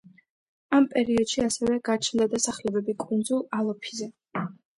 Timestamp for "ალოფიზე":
3.61-4.11